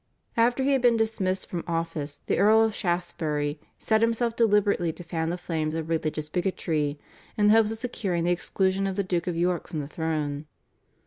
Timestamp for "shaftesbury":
2.73-3.59